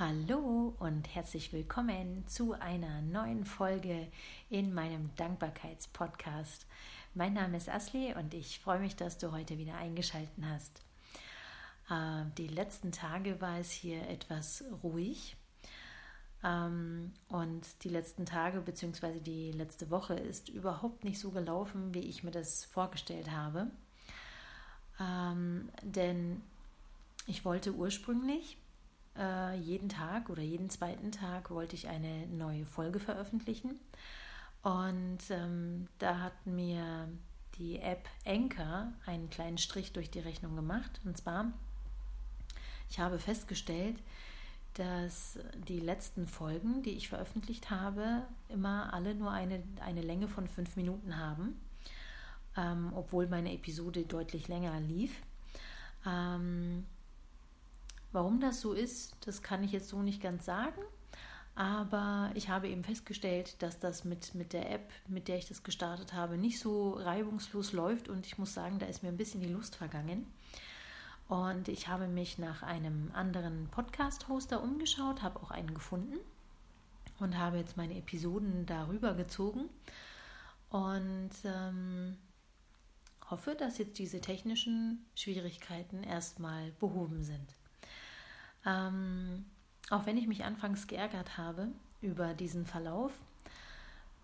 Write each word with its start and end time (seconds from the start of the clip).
Hallo 0.00 0.74
und 0.78 1.14
herzlich 1.14 1.52
willkommen 1.52 2.26
zu 2.26 2.54
einer 2.54 3.02
neuen 3.02 3.44
Folge 3.44 4.08
in 4.48 4.72
meinem 4.72 5.14
Dankbarkeitspodcast. 5.16 6.64
Mein 7.12 7.34
Name 7.34 7.58
ist 7.58 7.68
Asli 7.68 8.14
und 8.14 8.32
ich 8.32 8.60
freue 8.60 8.78
mich, 8.78 8.96
dass 8.96 9.18
du 9.18 9.30
heute 9.30 9.58
wieder 9.58 9.74
eingeschaltet 9.74 10.32
hast. 10.42 10.82
Äh, 11.90 12.24
die 12.38 12.48
letzten 12.48 12.92
Tage 12.92 13.42
war 13.42 13.58
es 13.58 13.72
hier 13.72 14.08
etwas 14.08 14.64
ruhig 14.82 15.36
ähm, 16.42 17.12
und 17.28 17.84
die 17.84 17.90
letzten 17.90 18.24
Tage 18.24 18.62
bzw. 18.62 19.20
die 19.20 19.52
letzte 19.52 19.90
Woche 19.90 20.14
ist 20.14 20.48
überhaupt 20.48 21.04
nicht 21.04 21.18
so 21.18 21.30
gelaufen, 21.30 21.92
wie 21.92 22.08
ich 22.08 22.24
mir 22.24 22.30
das 22.30 22.64
vorgestellt 22.64 23.30
habe. 23.30 23.70
Ähm, 24.98 25.68
denn 25.82 26.40
ich 27.26 27.44
wollte 27.44 27.74
ursprünglich 27.74 28.56
äh, 29.20 29.56
jeden 29.56 29.88
Tag 29.88 30.30
oder 30.30 30.42
jeden 30.42 30.70
zweiten 30.70 31.12
Tag 31.12 31.50
wollte 31.50 31.76
ich 31.76 31.88
eine 31.88 32.26
neue 32.26 32.64
Folge 32.64 32.98
veröffentlichen. 32.98 33.78
Und 34.62 35.18
ähm, 35.30 35.86
da 35.98 36.20
hat 36.20 36.46
mir 36.46 37.08
die 37.58 37.78
App 37.78 38.08
Anchor 38.26 38.92
einen 39.06 39.30
kleinen 39.30 39.58
Strich 39.58 39.92
durch 39.92 40.10
die 40.10 40.20
Rechnung 40.20 40.56
gemacht. 40.56 41.00
Und 41.04 41.16
zwar, 41.16 41.52
ich 42.88 42.98
habe 42.98 43.18
festgestellt, 43.18 43.96
dass 44.74 45.38
die 45.68 45.80
letzten 45.80 46.26
Folgen, 46.26 46.82
die 46.82 46.92
ich 46.92 47.08
veröffentlicht 47.08 47.70
habe, 47.70 48.22
immer 48.48 48.92
alle 48.94 49.14
nur 49.14 49.30
eine, 49.30 49.62
eine 49.84 50.02
Länge 50.02 50.28
von 50.28 50.46
fünf 50.46 50.76
Minuten 50.76 51.16
haben, 51.18 51.60
ähm, 52.56 52.92
obwohl 52.94 53.26
meine 53.26 53.52
Episode 53.52 54.04
deutlich 54.04 54.48
länger 54.48 54.78
lief. 54.80 55.22
Ähm, 56.06 56.86
Warum 58.12 58.40
das 58.40 58.60
so 58.60 58.72
ist, 58.72 59.16
das 59.26 59.42
kann 59.42 59.62
ich 59.62 59.72
jetzt 59.72 59.88
so 59.88 60.02
nicht 60.02 60.20
ganz 60.20 60.44
sagen. 60.44 60.80
Aber 61.54 62.30
ich 62.34 62.48
habe 62.48 62.68
eben 62.68 62.84
festgestellt, 62.84 63.62
dass 63.62 63.78
das 63.78 64.04
mit, 64.04 64.34
mit 64.34 64.52
der 64.52 64.70
App, 64.70 64.90
mit 65.08 65.28
der 65.28 65.36
ich 65.36 65.46
das 65.46 65.62
gestartet 65.62 66.12
habe, 66.12 66.38
nicht 66.38 66.58
so 66.58 66.92
reibungslos 66.92 67.72
läuft. 67.72 68.08
Und 68.08 68.26
ich 68.26 68.38
muss 68.38 68.54
sagen, 68.54 68.78
da 68.78 68.86
ist 68.86 69.02
mir 69.02 69.10
ein 69.10 69.16
bisschen 69.16 69.40
die 69.40 69.48
Lust 69.48 69.76
vergangen. 69.76 70.26
Und 71.28 71.68
ich 71.68 71.86
habe 71.86 72.08
mich 72.08 72.38
nach 72.38 72.62
einem 72.62 73.10
anderen 73.12 73.68
Podcast-Hoster 73.68 74.62
umgeschaut, 74.62 75.22
habe 75.22 75.40
auch 75.40 75.50
einen 75.50 75.74
gefunden 75.74 76.18
und 77.20 77.38
habe 77.38 77.58
jetzt 77.58 77.76
meine 77.76 77.96
Episoden 77.96 78.66
darüber 78.66 79.14
gezogen. 79.14 79.68
Und 80.70 81.30
ähm, 81.44 82.16
hoffe, 83.28 83.54
dass 83.54 83.78
jetzt 83.78 83.98
diese 83.98 84.20
technischen 84.20 85.04
Schwierigkeiten 85.14 86.02
erstmal 86.02 86.72
behoben 86.80 87.22
sind. 87.22 87.54
Ähm, 88.66 89.44
auch 89.90 90.06
wenn 90.06 90.16
ich 90.16 90.26
mich 90.26 90.44
anfangs 90.44 90.86
geärgert 90.86 91.38
habe 91.38 91.68
über 92.00 92.34
diesen 92.34 92.66
Verlauf, 92.66 93.12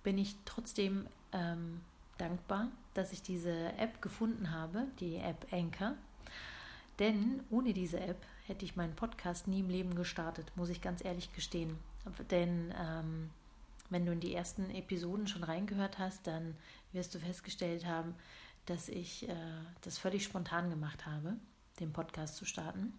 bin 0.03 0.19
ich 0.19 0.37
trotzdem 0.45 1.07
ähm, 1.33 1.81
dankbar, 2.19 2.69
dass 2.95 3.13
ich 3.13 3.23
diese 3.23 3.73
App 3.79 4.01
gefunden 4.01 4.51
habe, 4.53 4.87
die 5.01 5.17
App 5.17 5.47
Anchor. 5.53 5.95
Denn 6.99 7.43
ohne 7.51 7.75
diese 7.75 8.01
App 8.01 8.25
hätte 8.47 8.65
ich 8.65 8.77
meinen 8.77 8.95
Podcast 8.95 9.49
nie 9.49 9.61
im 9.61 9.69
Leben 9.69 9.95
gestartet, 9.95 10.51
muss 10.57 10.71
ich 10.71 10.81
ganz 10.81 11.05
ehrlich 11.05 11.33
gestehen. 11.33 11.79
Denn 12.31 12.73
ähm, 12.79 13.31
wenn 13.91 14.07
du 14.07 14.13
in 14.13 14.21
die 14.21 14.35
ersten 14.35 14.71
Episoden 14.71 15.27
schon 15.27 15.45
reingehört 15.45 15.99
hast, 15.99 16.27
dann 16.27 16.57
wirst 16.93 17.15
du 17.15 17.19
festgestellt 17.19 17.85
haben, 17.87 18.15
dass 18.67 18.89
ich 18.89 19.29
äh, 19.29 19.35
das 19.83 19.99
völlig 19.99 20.25
spontan 20.25 20.71
gemacht 20.71 21.07
habe, 21.07 21.37
den 21.81 21.93
Podcast 21.93 22.37
zu 22.37 22.45
starten. 22.45 22.95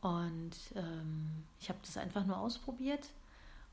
Und 0.00 0.52
ähm, 0.74 1.44
ich 1.60 1.68
habe 1.68 1.78
das 1.82 1.96
einfach 1.96 2.24
nur 2.26 2.38
ausprobiert 2.38 3.08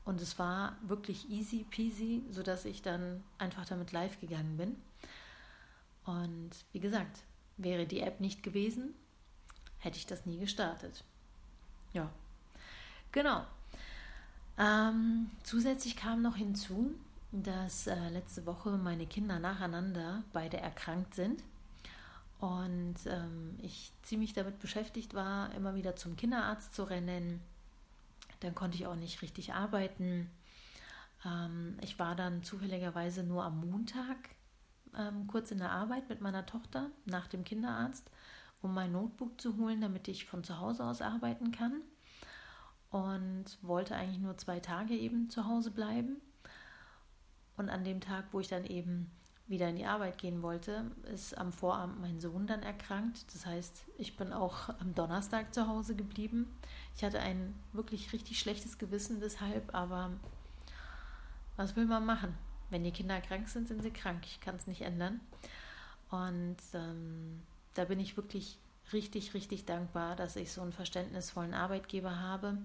und 0.04 0.20
es 0.20 0.38
war 0.38 0.76
wirklich 0.82 1.30
easy 1.30 1.64
peasy, 1.70 2.24
sodass 2.30 2.64
ich 2.64 2.82
dann 2.82 3.22
einfach 3.38 3.66
damit 3.66 3.92
live 3.92 4.20
gegangen 4.20 4.56
bin. 4.56 4.76
Und 6.04 6.50
wie 6.72 6.80
gesagt, 6.80 7.22
wäre 7.56 7.86
die 7.86 8.00
App 8.00 8.20
nicht 8.20 8.42
gewesen, 8.42 8.94
hätte 9.78 9.96
ich 9.96 10.06
das 10.06 10.26
nie 10.26 10.38
gestartet. 10.38 11.04
Ja, 11.92 12.10
genau. 13.12 13.46
Ähm, 14.58 15.30
zusätzlich 15.42 15.96
kam 15.96 16.22
noch 16.22 16.36
hinzu, 16.36 16.94
dass 17.32 17.86
äh, 17.86 18.08
letzte 18.10 18.46
Woche 18.46 18.70
meine 18.70 19.06
Kinder 19.06 19.38
nacheinander 19.38 20.22
beide 20.32 20.58
erkrankt 20.58 21.14
sind 21.14 21.42
und 22.44 22.96
ähm, 23.06 23.56
ich 23.62 23.90
ziemlich 24.02 24.34
damit 24.34 24.58
beschäftigt 24.58 25.14
war, 25.14 25.50
immer 25.54 25.74
wieder 25.74 25.96
zum 25.96 26.14
Kinderarzt 26.14 26.74
zu 26.74 26.84
rennen. 26.84 27.40
Dann 28.40 28.54
konnte 28.54 28.76
ich 28.76 28.86
auch 28.86 28.96
nicht 28.96 29.22
richtig 29.22 29.54
arbeiten. 29.54 30.30
Ähm, 31.24 31.78
ich 31.80 31.98
war 31.98 32.14
dann 32.14 32.42
zufälligerweise 32.42 33.22
nur 33.22 33.44
am 33.44 33.60
Montag 33.66 34.18
ähm, 34.94 35.26
kurz 35.26 35.52
in 35.52 35.58
der 35.58 35.70
Arbeit 35.70 36.10
mit 36.10 36.20
meiner 36.20 36.44
Tochter 36.44 36.90
nach 37.06 37.28
dem 37.28 37.44
Kinderarzt, 37.44 38.10
um 38.60 38.74
mein 38.74 38.92
Notebook 38.92 39.40
zu 39.40 39.56
holen, 39.56 39.80
damit 39.80 40.06
ich 40.08 40.26
von 40.26 40.44
zu 40.44 40.58
Hause 40.58 40.84
aus 40.84 41.00
arbeiten 41.00 41.50
kann. 41.50 41.80
Und 42.90 43.46
wollte 43.62 43.96
eigentlich 43.96 44.20
nur 44.20 44.36
zwei 44.36 44.60
Tage 44.60 44.92
eben 44.92 45.30
zu 45.30 45.46
Hause 45.46 45.70
bleiben. 45.70 46.20
Und 47.56 47.70
an 47.70 47.84
dem 47.84 48.02
Tag, 48.02 48.26
wo 48.32 48.40
ich 48.40 48.48
dann 48.48 48.66
eben 48.66 49.10
wieder 49.46 49.68
in 49.68 49.76
die 49.76 49.84
Arbeit 49.84 50.18
gehen 50.18 50.42
wollte, 50.42 50.90
ist 51.12 51.36
am 51.36 51.52
Vorabend 51.52 52.00
mein 52.00 52.20
Sohn 52.20 52.46
dann 52.46 52.62
erkrankt. 52.62 53.24
Das 53.34 53.44
heißt, 53.44 53.84
ich 53.98 54.16
bin 54.16 54.32
auch 54.32 54.70
am 54.80 54.94
Donnerstag 54.94 55.52
zu 55.52 55.68
Hause 55.68 55.94
geblieben. 55.94 56.48
Ich 56.96 57.04
hatte 57.04 57.20
ein 57.20 57.54
wirklich 57.72 58.12
richtig 58.12 58.38
schlechtes 58.38 58.78
Gewissen 58.78 59.20
deshalb, 59.20 59.74
aber 59.74 60.12
was 61.56 61.76
will 61.76 61.84
man 61.84 62.06
machen? 62.06 62.34
Wenn 62.70 62.84
die 62.84 62.92
Kinder 62.92 63.20
krank 63.20 63.48
sind, 63.48 63.68
sind 63.68 63.82
sie 63.82 63.90
krank. 63.90 64.22
Ich 64.24 64.40
kann 64.40 64.56
es 64.56 64.66
nicht 64.66 64.80
ändern. 64.80 65.20
Und 66.10 66.56
ähm, 66.72 67.42
da 67.74 67.84
bin 67.84 68.00
ich 68.00 68.16
wirklich 68.16 68.58
richtig, 68.92 69.34
richtig 69.34 69.66
dankbar, 69.66 70.16
dass 70.16 70.36
ich 70.36 70.52
so 70.52 70.62
einen 70.62 70.72
verständnisvollen 70.72 71.54
Arbeitgeber 71.54 72.20
habe, 72.20 72.58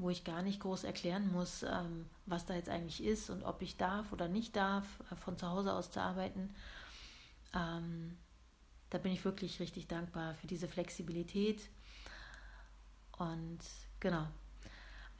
wo 0.00 0.08
ich 0.08 0.24
gar 0.24 0.42
nicht 0.42 0.60
groß 0.60 0.84
erklären 0.84 1.30
muss, 1.30 1.62
ähm, 1.62 2.06
was 2.24 2.46
da 2.46 2.54
jetzt 2.54 2.70
eigentlich 2.70 3.04
ist 3.04 3.28
und 3.28 3.42
ob 3.42 3.60
ich 3.60 3.76
darf 3.76 4.12
oder 4.12 4.28
nicht 4.28 4.56
darf, 4.56 4.86
äh, 5.10 5.16
von 5.16 5.36
zu 5.36 5.46
Hause 5.48 5.74
aus 5.74 5.90
zu 5.90 6.00
arbeiten. 6.00 6.54
Ähm, 7.54 8.16
da 8.88 8.98
bin 8.98 9.12
ich 9.12 9.24
wirklich 9.24 9.60
richtig 9.60 9.88
dankbar 9.88 10.34
für 10.34 10.46
diese 10.46 10.68
Flexibilität. 10.68 11.68
Und 13.18 13.58
genau. 14.00 14.26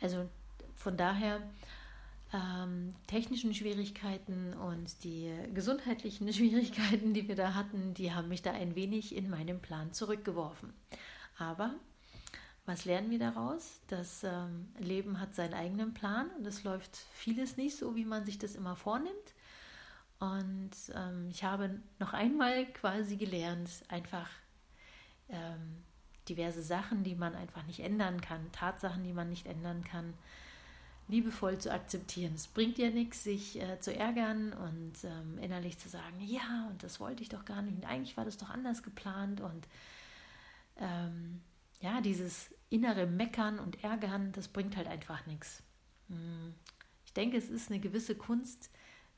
Also 0.00 0.28
von 0.74 0.96
daher 0.96 1.42
ähm, 2.32 2.94
technischen 3.06 3.52
Schwierigkeiten 3.52 4.54
und 4.54 5.04
die 5.04 5.30
gesundheitlichen 5.52 6.32
Schwierigkeiten, 6.32 7.12
die 7.12 7.28
wir 7.28 7.36
da 7.36 7.54
hatten, 7.54 7.92
die 7.92 8.14
haben 8.14 8.28
mich 8.28 8.40
da 8.40 8.52
ein 8.52 8.76
wenig 8.76 9.14
in 9.14 9.28
meinem 9.28 9.60
Plan 9.60 9.92
zurückgeworfen. 9.92 10.72
Aber 11.38 11.74
was 12.66 12.84
lernen 12.84 13.10
wir 13.10 13.18
daraus? 13.18 13.80
Das 13.88 14.22
ähm, 14.24 14.68
Leben 14.78 15.20
hat 15.20 15.34
seinen 15.34 15.54
eigenen 15.54 15.94
Plan 15.94 16.30
und 16.38 16.46
es 16.46 16.62
läuft 16.62 16.96
vieles 17.12 17.56
nicht 17.56 17.76
so, 17.76 17.96
wie 17.96 18.04
man 18.04 18.24
sich 18.24 18.38
das 18.38 18.54
immer 18.54 18.76
vornimmt. 18.76 19.34
Und 20.18 20.70
ähm, 20.94 21.28
ich 21.30 21.44
habe 21.44 21.80
noch 21.98 22.12
einmal 22.12 22.66
quasi 22.66 23.16
gelernt, 23.16 23.70
einfach 23.88 24.28
ähm, 25.30 25.82
diverse 26.28 26.62
Sachen, 26.62 27.02
die 27.02 27.14
man 27.14 27.34
einfach 27.34 27.64
nicht 27.64 27.80
ändern 27.80 28.20
kann, 28.20 28.52
Tatsachen, 28.52 29.02
die 29.02 29.14
man 29.14 29.30
nicht 29.30 29.46
ändern 29.46 29.82
kann, 29.82 30.14
liebevoll 31.08 31.58
zu 31.58 31.72
akzeptieren. 31.72 32.34
Es 32.34 32.46
bringt 32.46 32.78
ja 32.78 32.90
nichts, 32.90 33.24
sich 33.24 33.60
äh, 33.60 33.80
zu 33.80 33.94
ärgern 33.94 34.52
und 34.52 34.92
ähm, 35.04 35.38
innerlich 35.38 35.78
zu 35.78 35.88
sagen, 35.88 36.20
ja, 36.20 36.68
und 36.70 36.82
das 36.82 37.00
wollte 37.00 37.22
ich 37.22 37.28
doch 37.30 37.44
gar 37.44 37.62
nicht, 37.62 37.76
und 37.76 37.84
eigentlich 37.84 38.16
war 38.16 38.24
das 38.24 38.36
doch 38.36 38.50
anders 38.50 38.82
geplant 38.82 39.40
und 39.40 39.66
ähm, 40.76 41.40
ja, 41.80 42.00
dieses 42.00 42.54
innere 42.68 43.06
Meckern 43.06 43.58
und 43.58 43.82
Ärgern, 43.82 44.32
das 44.32 44.48
bringt 44.48 44.76
halt 44.76 44.86
einfach 44.86 45.26
nichts. 45.26 45.62
Hm. 46.08 46.54
Ich 47.04 47.12
denke, 47.12 47.36
es 47.36 47.50
ist 47.50 47.70
eine 47.70 47.80
gewisse 47.80 48.14
Kunst, 48.14 48.70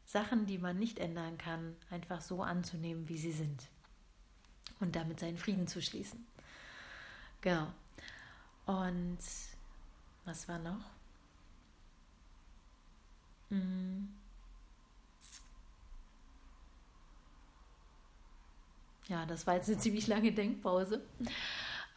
Sachen, 0.04 0.46
die 0.46 0.58
man 0.58 0.78
nicht 0.78 0.98
ändern 0.98 1.38
kann, 1.38 1.76
einfach 1.90 2.20
so 2.20 2.42
anzunehmen, 2.42 3.08
wie 3.08 3.18
sie 3.18 3.32
sind. 3.32 3.68
Und 4.80 4.96
damit 4.96 5.20
seinen 5.20 5.38
Frieden 5.38 5.66
zu 5.66 5.80
schließen. 5.80 6.26
Genau. 7.40 7.72
Und 8.66 9.18
was 10.24 10.48
war 10.48 10.58
noch? 10.58 10.84
Hm. 13.50 14.08
Ja, 19.08 19.26
das 19.26 19.46
war 19.46 19.56
jetzt 19.56 19.68
eine 19.68 19.78
ziemlich 19.78 20.06
lange 20.06 20.32
Denkpause. 20.32 21.04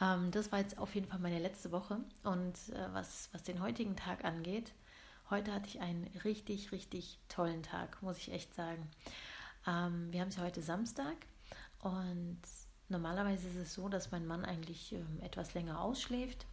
Ähm, 0.02 0.32
das 0.32 0.52
war 0.52 0.60
jetzt 0.60 0.78
auf 0.78 0.94
jeden 0.96 1.08
Fall 1.08 1.20
meine 1.20 1.40
letzte 1.40 1.72
Woche. 1.72 2.00
Und 2.24 2.54
äh, 2.70 2.94
was, 2.94 3.30
was 3.32 3.44
den 3.44 3.62
heutigen 3.62 3.96
Tag 3.96 4.26
angeht, 4.26 4.74
heute 5.30 5.54
hatte 5.54 5.68
ich 5.68 5.82
einen 5.82 6.08
richtig, 6.24 6.72
richtig 6.72 7.18
tollen 7.30 7.64
Tag, 7.64 8.02
muss 8.02 8.18
ich 8.18 8.32
echt 8.32 8.54
sagen. 8.54 8.90
Ähm, 9.68 10.12
wir 10.12 10.22
haben 10.22 10.30
es 10.30 10.36
ja 10.36 10.44
heute 10.44 10.62
Samstag 10.62 11.16
und 11.82 12.40
normalerweise 12.90 13.48
ist 13.48 13.56
es 13.56 13.74
so, 13.74 13.90
dass 13.90 14.12
mein 14.12 14.28
Mann 14.28 14.46
eigentlich 14.46 14.94
ähm, 14.94 15.20
etwas 15.22 15.54
länger 15.54 15.80
ausschläft. 15.82 16.46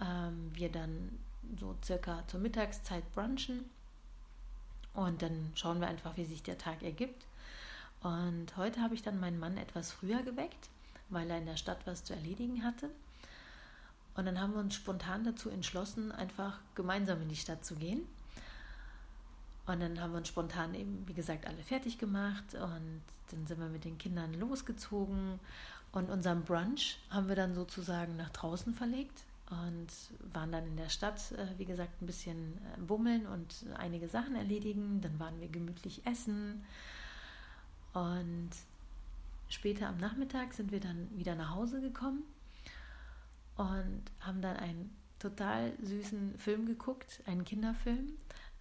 ähm, 0.00 0.50
wir 0.54 0.70
dann 0.70 1.18
so 1.58 1.76
circa 1.84 2.26
zur 2.26 2.40
Mittagszeit 2.40 3.10
brunchen 3.12 3.68
und 4.94 5.22
dann 5.22 5.52
schauen 5.54 5.80
wir 5.80 5.88
einfach, 5.88 6.16
wie 6.16 6.24
sich 6.24 6.42
der 6.42 6.58
Tag 6.58 6.82
ergibt. 6.82 7.26
Und 8.02 8.56
heute 8.56 8.80
habe 8.80 8.94
ich 8.94 9.02
dann 9.02 9.20
meinen 9.20 9.38
Mann 9.38 9.56
etwas 9.56 9.92
früher 9.92 10.22
geweckt, 10.22 10.68
weil 11.12 11.30
er 11.30 11.38
in 11.38 11.46
der 11.46 11.56
Stadt 11.56 11.78
was 11.86 12.04
zu 12.04 12.14
erledigen 12.14 12.64
hatte. 12.64 12.90
Und 14.14 14.26
dann 14.26 14.40
haben 14.40 14.52
wir 14.52 14.60
uns 14.60 14.74
spontan 14.74 15.24
dazu 15.24 15.48
entschlossen, 15.48 16.12
einfach 16.12 16.58
gemeinsam 16.74 17.22
in 17.22 17.28
die 17.28 17.36
Stadt 17.36 17.64
zu 17.64 17.76
gehen. 17.76 18.02
Und 19.66 19.80
dann 19.80 20.00
haben 20.00 20.12
wir 20.12 20.18
uns 20.18 20.28
spontan 20.28 20.74
eben, 20.74 21.06
wie 21.06 21.14
gesagt, 21.14 21.46
alle 21.46 21.62
fertig 21.62 21.98
gemacht 21.98 22.54
und 22.54 23.00
dann 23.30 23.46
sind 23.46 23.60
wir 23.60 23.68
mit 23.68 23.84
den 23.84 23.96
Kindern 23.96 24.34
losgezogen 24.34 25.38
und 25.92 26.10
unseren 26.10 26.42
Brunch 26.42 26.98
haben 27.10 27.28
wir 27.28 27.36
dann 27.36 27.54
sozusagen 27.54 28.16
nach 28.16 28.30
draußen 28.30 28.74
verlegt 28.74 29.24
und 29.50 29.88
waren 30.32 30.50
dann 30.50 30.66
in 30.66 30.76
der 30.76 30.88
Stadt, 30.88 31.32
äh, 31.32 31.46
wie 31.58 31.66
gesagt, 31.66 32.00
ein 32.00 32.06
bisschen 32.06 32.56
äh, 32.56 32.80
bummeln 32.80 33.26
und 33.26 33.66
einige 33.76 34.08
Sachen 34.08 34.34
erledigen. 34.34 35.00
Dann 35.02 35.18
waren 35.20 35.38
wir 35.40 35.48
gemütlich 35.48 36.06
essen 36.06 36.64
und 37.92 38.50
später 39.52 39.88
am 39.88 39.98
Nachmittag 39.98 40.54
sind 40.54 40.72
wir 40.72 40.80
dann 40.80 41.08
wieder 41.16 41.34
nach 41.34 41.54
Hause 41.54 41.80
gekommen 41.80 42.22
und 43.56 44.02
haben 44.20 44.40
dann 44.40 44.56
einen 44.56 44.96
total 45.18 45.72
süßen 45.82 46.38
Film 46.38 46.66
geguckt, 46.66 47.22
einen 47.26 47.44
Kinderfilm. 47.44 48.12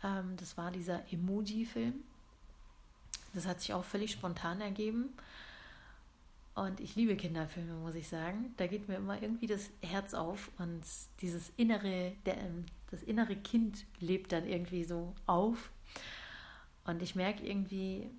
Ähm, 0.04 0.36
das 0.38 0.58
war 0.58 0.72
dieser 0.72 1.02
Emoji-Film. 1.12 1.96
Das 3.34 3.48
hat 3.48 3.62
sich 3.62 3.74
auch 3.74 3.84
völlig 3.84 4.12
spontan 4.12 4.62
ergeben. 4.62 5.10
Und 6.54 6.82
ich 6.82 6.96
liebe 6.96 7.16
Kinderfilme, 7.16 7.74
muss 7.76 7.96
ich 7.96 8.08
sagen. 8.08 8.54
Da 8.58 8.68
geht 8.68 8.88
mir 8.88 8.96
immer 8.96 9.22
irgendwie 9.22 9.48
das 9.48 9.70
Herz 9.82 10.14
auf 10.14 10.52
und 10.60 10.82
dieses 11.22 11.52
innere, 11.56 12.14
der, 12.26 12.38
ähm, 12.38 12.66
das 12.92 13.04
innere 13.04 13.36
Kind 13.38 13.86
lebt 14.00 14.34
dann 14.34 14.46
irgendwie 14.46 14.84
so 14.84 15.16
auf. 15.26 15.72
Und 16.84 17.02
ich 17.02 17.16
merke 17.16 17.46
irgendwie, 17.46 18.10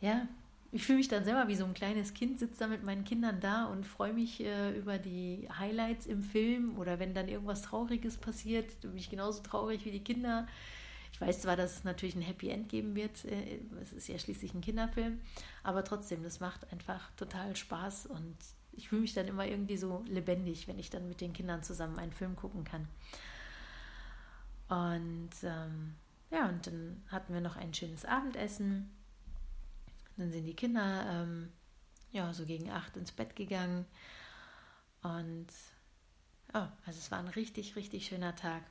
ja, 0.00 0.26
ich 0.74 0.82
fühle 0.84 0.98
mich 0.98 1.06
dann 1.06 1.24
selber 1.24 1.46
wie 1.46 1.54
so 1.54 1.64
ein 1.64 1.72
kleines 1.72 2.14
Kind, 2.14 2.40
sitze 2.40 2.58
da 2.58 2.66
mit 2.66 2.82
meinen 2.82 3.04
Kindern 3.04 3.38
da 3.38 3.66
und 3.66 3.86
freue 3.86 4.12
mich 4.12 4.40
äh, 4.40 4.76
über 4.76 4.98
die 4.98 5.48
Highlights 5.56 6.04
im 6.06 6.24
Film 6.24 6.76
oder 6.78 6.98
wenn 6.98 7.14
dann 7.14 7.28
irgendwas 7.28 7.62
Trauriges 7.62 8.16
passiert, 8.16 8.80
bin 8.80 8.96
ich 8.96 9.08
genauso 9.08 9.40
traurig 9.44 9.84
wie 9.84 9.92
die 9.92 10.02
Kinder. 10.02 10.48
Ich 11.12 11.20
weiß 11.20 11.42
zwar, 11.42 11.54
dass 11.54 11.76
es 11.76 11.84
natürlich 11.84 12.16
ein 12.16 12.22
Happy 12.22 12.48
End 12.48 12.68
geben 12.68 12.96
wird, 12.96 13.24
äh, 13.24 13.60
es 13.80 13.92
ist 13.92 14.08
ja 14.08 14.18
schließlich 14.18 14.52
ein 14.52 14.62
Kinderfilm, 14.62 15.20
aber 15.62 15.84
trotzdem, 15.84 16.24
das 16.24 16.40
macht 16.40 16.72
einfach 16.72 17.08
total 17.12 17.54
Spaß 17.54 18.06
und 18.06 18.36
ich 18.72 18.88
fühle 18.88 19.02
mich 19.02 19.14
dann 19.14 19.28
immer 19.28 19.46
irgendwie 19.46 19.76
so 19.76 20.02
lebendig, 20.08 20.66
wenn 20.66 20.80
ich 20.80 20.90
dann 20.90 21.06
mit 21.06 21.20
den 21.20 21.32
Kindern 21.32 21.62
zusammen 21.62 22.00
einen 22.00 22.12
Film 22.12 22.34
gucken 22.34 22.64
kann. 22.64 22.88
Und 24.68 25.30
ähm, 25.44 25.94
ja, 26.32 26.48
und 26.48 26.66
dann 26.66 27.04
hatten 27.12 27.32
wir 27.32 27.40
noch 27.40 27.54
ein 27.54 27.72
schönes 27.72 28.04
Abendessen 28.04 28.90
dann 30.16 30.30
sind 30.30 30.44
die 30.44 30.56
Kinder 30.56 31.06
ähm, 31.08 31.52
ja 32.12 32.32
so 32.32 32.44
gegen 32.44 32.70
acht 32.70 32.96
ins 32.96 33.12
Bett 33.12 33.36
gegangen. 33.36 33.84
Und 35.02 35.48
ja, 36.52 36.76
also 36.86 36.98
es 36.98 37.10
war 37.10 37.18
ein 37.18 37.28
richtig, 37.28 37.76
richtig 37.76 38.06
schöner 38.06 38.36
Tag. 38.36 38.62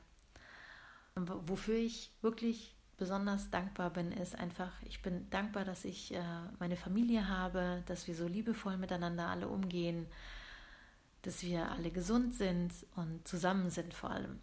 Und 1.14 1.30
wofür 1.48 1.76
ich 1.76 2.10
wirklich 2.22 2.74
besonders 2.96 3.50
dankbar 3.50 3.90
bin, 3.90 4.12
ist 4.12 4.34
einfach, 4.36 4.72
ich 4.82 5.02
bin 5.02 5.28
dankbar, 5.30 5.64
dass 5.64 5.84
ich 5.84 6.14
äh, 6.14 6.22
meine 6.58 6.76
Familie 6.76 7.28
habe, 7.28 7.82
dass 7.86 8.06
wir 8.06 8.14
so 8.14 8.26
liebevoll 8.26 8.76
miteinander 8.76 9.28
alle 9.28 9.48
umgehen, 9.48 10.06
dass 11.22 11.42
wir 11.42 11.70
alle 11.70 11.90
gesund 11.90 12.34
sind 12.34 12.72
und 12.96 13.26
zusammen 13.26 13.70
sind 13.70 13.94
vor 13.94 14.10
allem. 14.10 14.40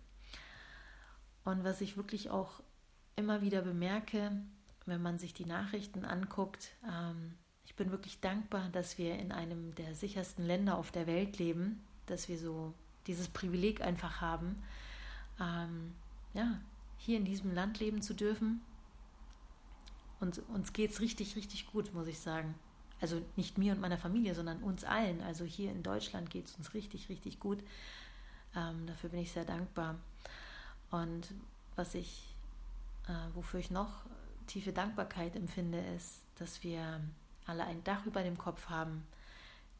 Und 1.44 1.63
was 1.63 1.81
ich 1.81 1.97
wirklich 1.97 2.30
auch 2.30 2.62
immer 3.15 3.42
wieder 3.42 3.62
bemerke, 3.62 4.31
wenn 4.91 5.01
man 5.01 5.17
sich 5.17 5.33
die 5.33 5.45
Nachrichten 5.45 6.03
anguckt, 6.03 6.73
ähm, 6.85 7.33
ich 7.65 7.75
bin 7.75 7.91
wirklich 7.91 8.19
dankbar, 8.19 8.67
dass 8.73 8.97
wir 8.97 9.17
in 9.17 9.31
einem 9.31 9.73
der 9.75 9.95
sichersten 9.95 10.45
Länder 10.45 10.77
auf 10.77 10.91
der 10.91 11.07
Welt 11.07 11.39
leben, 11.39 11.81
dass 12.05 12.27
wir 12.27 12.38
so 12.38 12.73
dieses 13.07 13.29
Privileg 13.29 13.81
einfach 13.81 14.19
haben, 14.19 14.61
ähm, 15.39 15.93
ja, 16.33 16.59
hier 16.97 17.17
in 17.17 17.23
diesem 17.23 17.55
Land 17.55 17.79
leben 17.79 18.01
zu 18.01 18.13
dürfen. 18.13 18.59
Und 20.19 20.41
uns 20.49 20.73
geht 20.73 20.91
es 20.91 20.99
richtig, 20.99 21.37
richtig 21.37 21.67
gut, 21.67 21.94
muss 21.94 22.07
ich 22.07 22.19
sagen. 22.19 22.53
Also 22.99 23.21
nicht 23.37 23.57
mir 23.57 23.71
und 23.71 23.79
meiner 23.79 23.97
Familie, 23.97 24.35
sondern 24.35 24.61
uns 24.61 24.83
allen. 24.83 25.21
Also 25.21 25.45
hier 25.45 25.71
in 25.71 25.81
Deutschland 25.81 26.29
geht 26.29 26.47
es 26.47 26.55
uns 26.55 26.73
richtig, 26.73 27.07
richtig 27.07 27.39
gut. 27.39 27.63
Ähm, 28.55 28.85
dafür 28.85 29.09
bin 29.09 29.21
ich 29.21 29.31
sehr 29.31 29.45
dankbar. 29.45 29.95
Und 30.91 31.29
was 31.77 31.95
ich, 31.95 32.35
äh, 33.07 33.33
wofür 33.33 33.61
ich 33.61 33.71
noch 33.71 34.03
tiefe 34.51 34.74
Dankbarkeit 34.74 35.36
empfinde, 35.36 35.80
ist, 35.95 36.21
dass 36.36 36.63
wir 36.63 37.01
alle 37.45 37.63
ein 37.65 37.83
Dach 37.83 38.06
über 38.06 38.21
dem 38.24 38.38
Kopf 38.38 38.69
haben, 38.69 39.07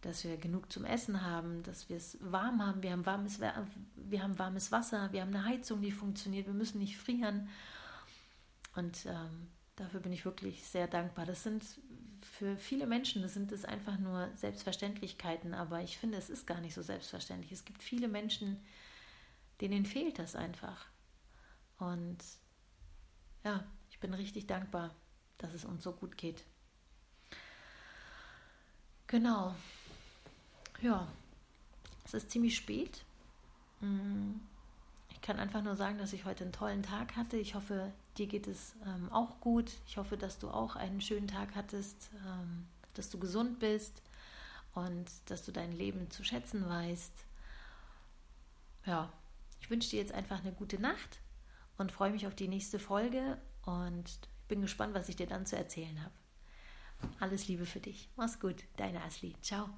dass 0.02 0.24
wir 0.24 0.38
genug 0.38 0.72
zum 0.72 0.86
Essen 0.86 1.22
haben, 1.22 1.62
dass 1.64 1.90
wir 1.90 1.98
es 1.98 2.18
warm 2.22 2.66
haben, 2.66 2.82
wir 2.82 2.92
haben 2.92 3.06
warmes, 3.06 3.40
wir 3.40 4.24
haben 4.24 4.40
warmes 4.40 4.72
Wasser, 4.72 5.12
wir 5.12 5.22
haben 5.22 5.36
eine 5.36 5.46
Heizung, 5.46 5.82
die 5.82 5.92
funktioniert, 5.92 6.48
wir 6.48 6.54
müssen 6.54 6.80
nicht 6.80 6.98
frieren. 6.98 7.50
Und 8.76 9.06
ähm, 9.06 9.50
dafür 9.76 10.00
bin 10.00 10.14
ich 10.14 10.26
wirklich 10.26 10.64
sehr 10.64 10.88
dankbar. 10.88 11.26
Das 11.26 11.44
sind 11.44 11.64
für 12.22 12.56
viele 12.58 12.88
Menschen, 12.88 13.22
das 13.22 13.34
sind 13.34 13.52
es 13.52 13.66
einfach 13.66 14.00
nur 14.00 14.30
Selbstverständlichkeiten, 14.36 15.54
aber 15.54 15.82
ich 15.82 15.98
finde, 15.98 16.18
es 16.18 16.30
ist 16.30 16.48
gar 16.48 16.62
nicht 16.62 16.74
so 16.74 16.82
selbstverständlich. 16.82 17.52
Es 17.52 17.66
gibt 17.66 17.84
viele 17.84 18.08
Menschen, 18.08 18.64
denen 19.60 19.86
fehlt 19.86 20.18
das 20.18 20.36
einfach. 20.36 20.86
Und 21.78 22.18
ja, 23.44 23.66
bin 24.02 24.14
richtig 24.14 24.48
dankbar, 24.48 24.94
dass 25.38 25.54
es 25.54 25.64
uns 25.64 25.84
so 25.84 25.94
gut 25.94 26.18
geht. 26.18 26.44
Genau. 29.08 29.56
Ja, 30.82 31.08
es 32.04 32.14
ist 32.14 32.32
ziemlich 32.32 32.56
spät. 32.58 33.04
Mm, 33.80 34.34
ich 35.10 35.22
kann 35.22 35.40
einfach 35.40 35.62
nur 35.62 35.76
sagen, 35.76 35.98
dass 35.98 36.14
ich 36.14 36.26
heute 36.26 36.44
einen 36.44 36.54
tollen 36.54 36.84
Tag 36.84 37.16
hatte. 37.16 37.38
Ich 37.38 37.56
hoffe, 37.56 37.94
dir 38.18 38.28
geht 38.28 38.48
es 38.48 38.74
ähm, 38.86 39.12
auch 39.12 39.40
gut. 39.40 39.72
Ich 39.86 39.98
hoffe, 39.98 40.18
dass 40.18 40.40
du 40.40 40.50
auch 40.50 40.76
einen 40.76 41.02
schönen 41.02 41.28
Tag 41.28 41.56
hattest, 41.56 42.10
ähm, 42.26 42.68
dass 42.96 43.10
du 43.10 43.20
gesund 43.20 43.60
bist 43.60 44.02
und 44.74 45.06
dass 45.28 45.46
du 45.46 45.52
dein 45.52 45.72
Leben 45.72 46.10
zu 46.10 46.24
schätzen 46.24 46.68
weißt. 46.68 47.14
Ja, 48.86 49.12
ich 49.60 49.70
wünsche 49.70 49.92
dir 49.92 50.00
jetzt 50.00 50.14
einfach 50.14 50.40
eine 50.40 50.54
gute 50.54 50.80
Nacht 50.80 51.20
und 51.78 51.92
freue 51.92 52.12
mich 52.12 52.26
auf 52.26 52.36
die 52.36 52.48
nächste 52.48 52.80
Folge 52.80 53.38
und 53.66 54.20
bin 54.48 54.62
gespannt, 54.62 54.94
was 54.94 55.10
ich 55.10 55.16
dir 55.16 55.28
dann 55.28 55.46
zu 55.46 55.56
erzählen 55.56 56.02
habe. 56.04 56.14
Alles 57.20 57.48
Liebe 57.48 57.66
für 57.66 57.80
dich. 57.80 58.10
Mach's 58.16 58.40
gut, 58.40 58.64
deine 58.78 59.02
Asli. 59.04 59.36
Ciao. 59.42 59.70